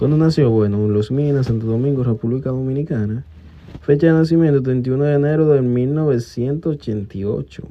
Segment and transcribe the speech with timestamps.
[0.00, 0.48] ¿Dónde nació?
[0.48, 3.22] Bueno, en Los Minas, Santo Domingo, República Dominicana.
[3.82, 7.62] Fecha de nacimiento 31 de enero de 1988.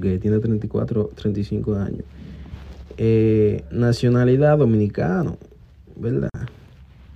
[0.00, 2.04] Que tiene 34, 35 años.
[2.98, 5.38] Eh, nacionalidad dominicano,
[5.96, 6.30] ¿verdad?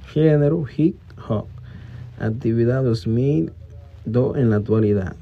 [0.08, 0.96] Género hip
[1.28, 1.46] hop.
[2.18, 5.14] Actividad 2002 en la actualidad.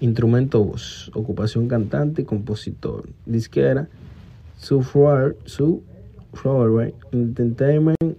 [0.00, 1.12] Instrumento voz.
[1.14, 3.08] Ocupación cantante y compositor.
[3.24, 3.88] Disquera.
[4.56, 4.82] Su,
[5.44, 5.84] su
[6.34, 6.94] Flower, right?
[7.12, 8.18] Entertainment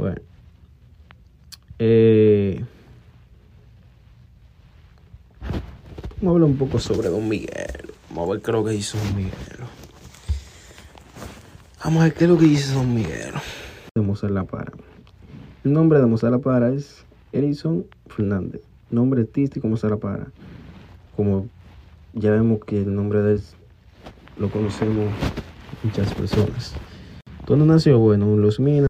[0.00, 0.16] Bueno.
[1.78, 2.64] Eh,
[6.16, 7.92] vamos a hablar un poco sobre Don Miguel.
[8.08, 9.32] Vamos a ver qué es lo que hizo Don Miguel.
[11.84, 13.34] Vamos a ver qué es lo que hizo Don Miguel.
[13.94, 14.72] De Mozart La Para.
[15.64, 18.62] El nombre de Mozart La Para es Edison Fernández.
[18.90, 20.32] Nombre artístico Mozart La Para.
[21.14, 21.46] Como
[22.14, 23.42] ya vemos que el nombre de él
[24.38, 25.12] lo conocemos
[25.82, 26.72] muchas personas.
[27.46, 27.98] ¿Dónde nació?
[27.98, 28.89] Bueno, en Los Minas.